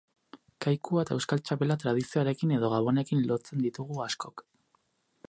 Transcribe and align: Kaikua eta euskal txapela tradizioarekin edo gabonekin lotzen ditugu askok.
Kaikua 0.65 1.03
eta 1.07 1.17
euskal 1.17 1.43
txapela 1.49 1.77
tradizioarekin 1.83 2.55
edo 2.57 2.71
gabonekin 2.75 3.21
lotzen 3.33 3.63
ditugu 3.67 4.03
askok. 4.07 4.49